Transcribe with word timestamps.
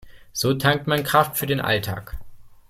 So 0.33 0.55
tankt 0.55 0.87
man 0.87 1.03
Kraft 1.03 1.37
für 1.37 1.45
den 1.45 1.61
Alltag. 1.61 2.17